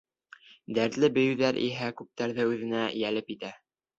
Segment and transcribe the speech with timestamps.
[0.77, 3.55] Дәртле бейеүҙәр иһә күптәрҙе үҙенә йәлеп итә.